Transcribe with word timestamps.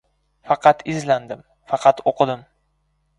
Faqat 0.51 0.79
izlandim, 0.93 1.43
faqat 1.73 2.01
o‘qidim. 2.13 2.43